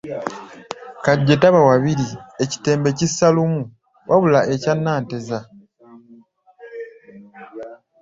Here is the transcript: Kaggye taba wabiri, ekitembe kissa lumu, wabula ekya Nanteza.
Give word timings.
Kaggye 1.03 1.35
taba 1.41 1.59
wabiri, 1.69 2.07
ekitembe 2.43 2.89
kissa 2.97 3.27
lumu, 3.35 3.61
wabula 4.09 4.39
ekya 4.53 4.73
Nanteza. 4.75 5.39